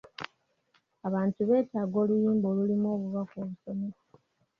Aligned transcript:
Abantu 1.07 1.39
beetaaga 1.49 1.95
oluyimba 2.03 2.45
olulimu 2.53 2.87
obubaka 2.95 3.35
obusomesa. 3.43 4.05